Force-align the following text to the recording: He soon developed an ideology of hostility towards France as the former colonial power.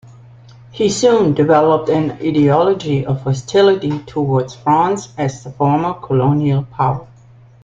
He 0.71 0.89
soon 0.89 1.35
developed 1.35 1.87
an 1.89 2.13
ideology 2.13 3.05
of 3.05 3.21
hostility 3.21 3.99
towards 4.07 4.55
France 4.55 5.09
as 5.15 5.43
the 5.43 5.51
former 5.51 5.93
colonial 5.93 6.63
power. 6.63 7.05